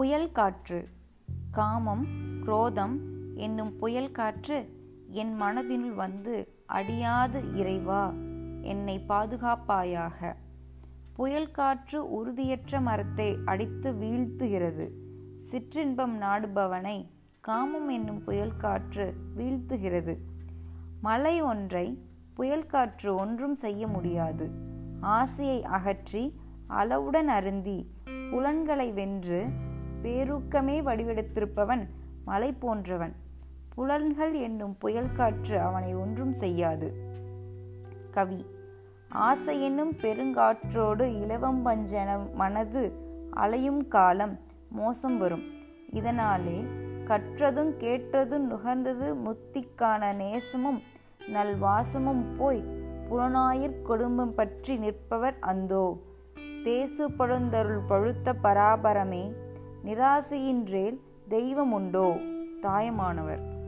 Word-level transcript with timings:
புயல் 0.00 0.32
காற்று. 0.32 0.88
காமம் 1.50 2.06
குரோதம் 2.46 3.00
என்னும் 3.34 3.76
புயல் 3.76 4.12
காற்று 4.12 4.68
என் 5.08 5.42
மனதினுள் 5.42 5.94
வந்து 5.94 6.54
அடியாது 6.66 7.56
இறைவா 7.56 8.14
என்னை 8.62 9.04
பாதுகாப்பாயாக. 9.08 10.36
புயல் 11.14 11.50
காற்று 11.50 12.10
உறுதியற்ற 12.10 12.80
மரத்தை 12.80 13.38
அடித்து 13.44 13.92
வீழ்த்துகிறது. 13.92 14.90
சிற்றின்பம் 15.50 16.14
நாடுபவனை 16.20 17.06
காமம் 17.40 17.88
என்னும் 17.88 18.24
புயல் 18.24 18.56
காற்று 18.56 19.14
வீழ்த்துகிறது. 19.36 20.16
மலை 21.00 21.40
ஒன்றை 21.40 22.02
புயல் 22.34 22.66
காற்று 22.66 23.14
ஒன்றும் 23.14 23.56
செய்ய 23.56 23.86
முடியாது. 23.86 24.50
ஆசையை 25.00 25.64
அகற்றி 25.64 26.34
அளவுடன் 26.66 27.28
அருந்தி 27.28 27.90
புலன்களை 28.30 28.92
வென்று 28.92 29.50
பேரூக்கமே 30.02 30.76
வடிவெடுத்திருப்பவன் 30.82 31.84
மலை 32.24 32.52
போன்றவன். 32.52 33.14
புலன்கள் 33.74 34.32
என்னும் 34.32 34.74
புயல் 34.78 35.12
காற்று 35.12 35.60
அவனை 35.60 35.94
ஒன்றும் 35.94 36.32
செய்யாது. 36.32 36.88
கவி 38.10 38.40
ஆசை 39.08 39.62
என்னும் 39.62 39.92
பெருங்காற்றோடு 39.92 41.04
இலவம்பஞ்சன 41.22 42.10
மனது 42.34 42.82
அலையும் 43.30 43.88
காலம் 43.88 44.38
மோசம் 44.70 45.18
வரும். 45.18 45.44
இதனாலே 45.92 46.58
கற்றதும் 47.04 47.72
கேட்டதும் 47.76 48.46
நுகர்ந்தது 48.50 49.08
முத்திக்கான 49.24 50.12
நேசமும் 50.14 50.80
நல்வாசமும் 51.32 52.24
போய் 52.36 52.62
புலனாயிற் 53.08 53.82
குடும்பம் 53.82 54.34
பற்றி 54.34 54.76
நிற்பவர் 54.76 55.38
அந்தோ. 55.40 55.84
தேசு 56.62 57.04
பழுந்தருள் 57.10 57.82
பழுத்த 57.86 58.34
பராபரமே 58.42 59.24
நிராசையின்றேல் 59.84 61.00
தெய்வமுண்டோ 61.28 62.08
தாயமானவர். 62.60 63.58